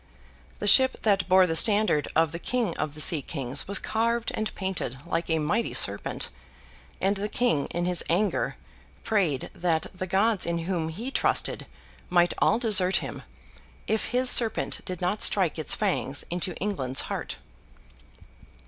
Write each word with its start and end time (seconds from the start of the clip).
The 0.57 0.65
ship 0.65 1.03
that 1.03 1.29
bore 1.29 1.45
the 1.45 1.55
standard 1.55 2.07
of 2.15 2.31
the 2.31 2.39
King 2.39 2.75
of 2.79 2.95
the 2.95 2.99
sea 2.99 3.21
kings 3.21 3.67
was 3.67 3.77
carved 3.77 4.31
and 4.33 4.51
painted 4.55 4.97
like 5.05 5.29
a 5.29 5.37
mighty 5.37 5.75
serpent; 5.75 6.29
and 6.99 7.17
the 7.17 7.29
King 7.29 7.67
in 7.67 7.85
his 7.85 8.03
anger 8.09 8.55
prayed 9.03 9.51
that 9.53 9.85
the 9.93 10.07
Gods 10.07 10.47
in 10.47 10.57
whom 10.65 10.89
he 10.89 11.11
trusted 11.11 11.67
might 12.09 12.33
all 12.39 12.57
desert 12.57 12.95
him, 12.95 13.21
if 13.85 14.05
his 14.05 14.27
serpent 14.31 14.83
did 14.85 15.01
not 15.01 15.21
strike 15.21 15.59
its 15.59 15.75
fangs 15.75 16.25
into 16.31 16.55
England's 16.55 17.01
heart. 17.01 17.37